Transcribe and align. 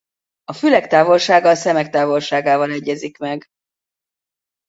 A 0.43 0.53
fülek 0.53 0.87
távolsága 0.87 1.49
a 1.49 1.55
szemek 1.55 1.89
távolságával 1.89 2.71
egyezik 2.71 3.17
meg. 3.17 3.47